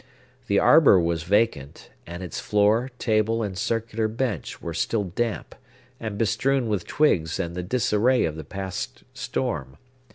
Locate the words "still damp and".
4.73-6.17